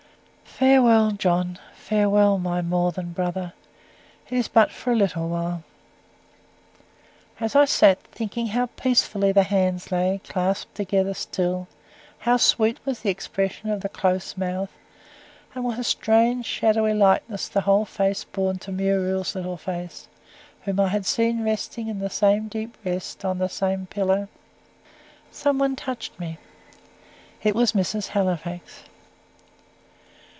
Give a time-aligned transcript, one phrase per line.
[0.61, 1.57] Farewell, John!
[1.73, 3.53] Farewell, my more than brother!
[4.29, 5.63] It is but for a little while.
[7.39, 11.67] As I sat, thinking how peacefully the hands lay, clasped together still,
[12.19, 14.69] how sweet was the expression of the close mouth,
[15.55, 20.07] and what a strange shadowy likeness the whole face bore to Muriel's little face,
[20.63, 24.27] which I had seen resting in the same deep rest on the same pillow;
[25.31, 26.37] some one touched me.
[27.41, 28.09] It was Mrs.
[28.09, 28.83] Halifax.